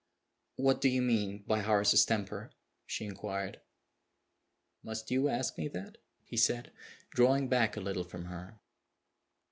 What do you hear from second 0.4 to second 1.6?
"What do you mean by